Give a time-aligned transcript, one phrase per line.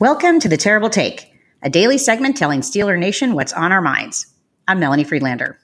[0.00, 4.32] Welcome to The Terrible Take, a daily segment telling Steeler Nation what's on our minds.
[4.68, 5.58] I'm Melanie Friedlander.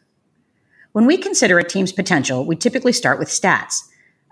[0.90, 3.82] When we consider a team's potential, we typically start with stats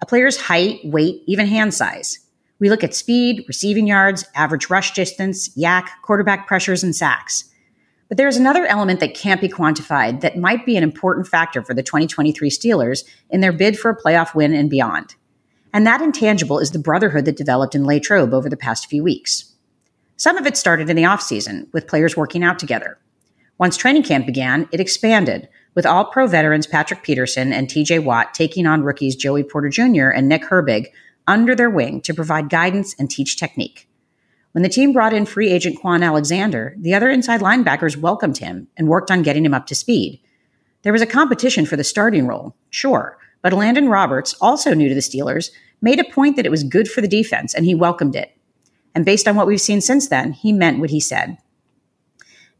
[0.03, 2.19] a player's height, weight, even hand size.
[2.59, 7.48] We look at speed, receiving yards, average rush distance, YAC, quarterback pressures, and sacks.
[8.09, 11.62] But there is another element that can't be quantified that might be an important factor
[11.62, 15.14] for the 2023 Steelers in their bid for a playoff win and beyond.
[15.73, 19.52] And that intangible is the brotherhood that developed in Latrobe over the past few weeks.
[20.16, 22.98] Some of it started in the offseason, with players working out together.
[23.58, 28.34] Once training camp began, it expanded, with all pro veterans Patrick Peterson and TJ Watt
[28.34, 30.08] taking on rookies Joey Porter Jr.
[30.08, 30.86] and Nick Herbig
[31.26, 33.89] under their wing to provide guidance and teach technique.
[34.53, 38.69] When the team brought in free agent Kwon Alexander, the other inside linebackers welcomed him
[38.77, 40.20] and worked on getting him up to speed.
[40.83, 44.94] There was a competition for the starting role, sure, but Elandon Roberts, also new to
[44.94, 45.50] the Steelers,
[45.81, 48.36] made a point that it was good for the defense and he welcomed it.
[48.95, 51.39] And based on what we've seen since then, he meant what he said.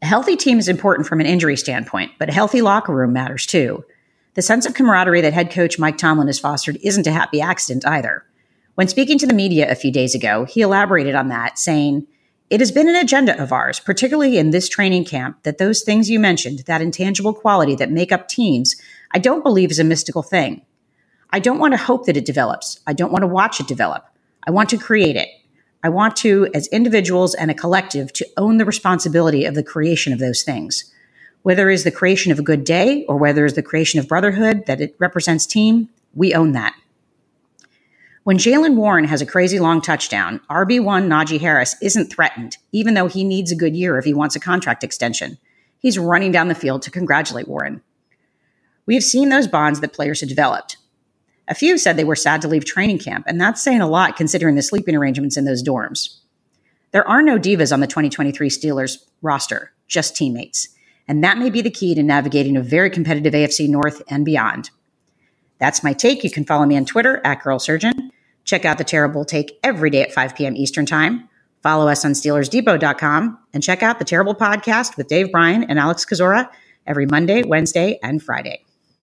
[0.01, 3.45] A healthy team is important from an injury standpoint, but a healthy locker room matters
[3.45, 3.85] too.
[4.33, 7.85] The sense of camaraderie that head coach Mike Tomlin has fostered isn't a happy accident
[7.87, 8.25] either.
[8.75, 12.07] When speaking to the media a few days ago, he elaborated on that, saying,
[12.49, 16.09] It has been an agenda of ours, particularly in this training camp, that those things
[16.09, 18.75] you mentioned, that intangible quality that make up teams,
[19.11, 20.65] I don't believe is a mystical thing.
[21.29, 22.79] I don't want to hope that it develops.
[22.87, 24.05] I don't want to watch it develop.
[24.45, 25.29] I want to create it.
[25.83, 30.13] I want to, as individuals and a collective, to own the responsibility of the creation
[30.13, 30.91] of those things.
[31.41, 34.07] Whether it is the creation of a good day or whether it's the creation of
[34.07, 36.73] brotherhood that it represents team, we own that.
[38.23, 43.07] When Jaylen Warren has a crazy long touchdown, RB1 Najee Harris isn't threatened, even though
[43.07, 45.37] he needs a good year if he wants a contract extension.
[45.79, 47.81] He's running down the field to congratulate Warren.
[48.85, 50.77] We have seen those bonds that players have developed.
[51.47, 54.15] A few said they were sad to leave training camp, and that's saying a lot
[54.15, 56.17] considering the sleeping arrangements in those dorms.
[56.91, 60.69] There are no divas on the 2023 Steelers roster, just teammates.
[61.07, 64.69] And that may be the key to navigating a very competitive AFC North and beyond.
[65.59, 66.23] That's my take.
[66.23, 68.11] You can follow me on Twitter at Girl Surgeon.
[68.45, 70.55] Check out the Terrible Take every day at 5 p.m.
[70.55, 71.27] Eastern Time.
[71.61, 76.05] Follow us on SteelersDepot.com and check out the Terrible Podcast with Dave Bryan and Alex
[76.05, 76.49] Kozora
[76.85, 78.62] every Monday, Wednesday, and Friday.